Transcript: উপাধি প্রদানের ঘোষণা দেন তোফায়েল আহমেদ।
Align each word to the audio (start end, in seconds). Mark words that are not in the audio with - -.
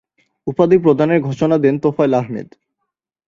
উপাধি 0.47 0.77
প্রদানের 0.77 1.19
ঘোষণা 1.21 1.55
দেন 1.57 1.75
তোফায়েল 1.79 2.13
আহমেদ। 2.13 2.47